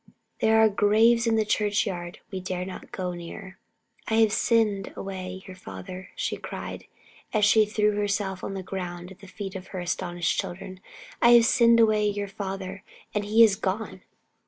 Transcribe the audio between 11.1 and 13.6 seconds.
"I have sinned away your father and he is